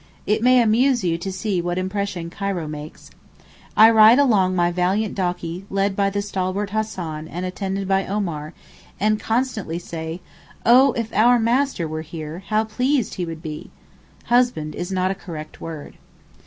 [0.25, 3.11] It may amuse you to see what impression Cairo makes.
[3.77, 8.07] I ride along on my valiant donkey led by the stalwart Hassan and attended by
[8.07, 8.53] Omar,
[8.99, 10.19] and constantly say,
[10.65, 15.61] 'Oh, if our master were here, how pleased he would be'—husband is not a correct
[15.61, 15.99] word.